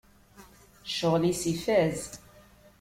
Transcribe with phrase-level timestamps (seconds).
[0.91, 2.01] Ccɣel-is ifaz!